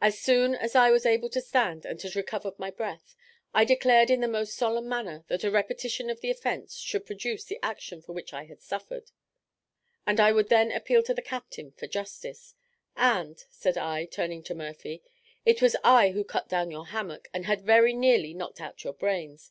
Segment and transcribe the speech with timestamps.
[0.00, 3.14] As soon as I was able to stand, and had recovered my breath,
[3.52, 7.44] I declared in the most solemn manner, that a repetition of the offence should produce
[7.44, 9.10] the action for which I had suffered,
[10.06, 12.54] and I would then appeal to the captain for justice;
[12.96, 15.02] "and," said I, turning to Murphy,
[15.44, 18.94] "it was I who cut down your hammock, and had very nearly knocked out your
[18.94, 19.50] brains.